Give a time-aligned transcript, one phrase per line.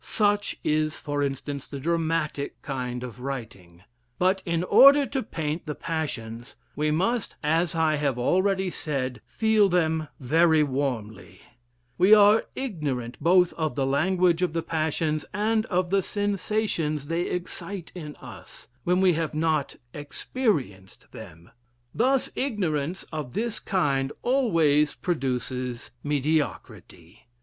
[0.03, 3.83] Such is, for instance, the dramatic kind of writing:
[4.17, 9.69] but, in order to paint the passions, we must, as I have already said, feel
[9.69, 11.41] them very warmly:
[11.99, 17.27] we are ignorant both of the language of the passions and of the sensations they
[17.27, 21.51] excite in us, when we have not experienced them.
[21.93, 27.27] Thus ignorance of this kind always produces mediocrity.